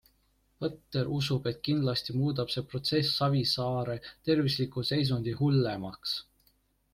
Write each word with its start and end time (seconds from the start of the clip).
Põdder 0.63 1.09
usub, 1.17 1.49
et 1.51 1.59
kindlasti 1.67 2.15
muudab 2.21 2.53
see 2.53 2.63
protsess 2.71 3.11
Savisaare 3.19 3.99
tervisliku 4.31 4.85
seisundi 4.93 5.35
hullemaks. 5.43 6.17